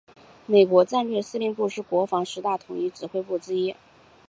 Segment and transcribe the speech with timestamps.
[0.47, 3.75] 美国战略司令部是国防部十大统一指挥部之一。